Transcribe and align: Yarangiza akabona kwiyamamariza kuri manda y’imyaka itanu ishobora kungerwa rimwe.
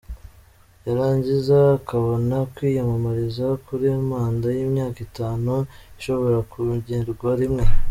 Yarangiza 0.85 1.57
akabona 1.77 2.35
kwiyamamariza 2.53 3.45
kuri 3.65 3.85
manda 4.09 4.47
y’imyaka 4.57 4.97
itanu 5.07 5.53
ishobora 5.99 6.37
kungerwa 6.51 7.29
rimwe. 7.41 7.63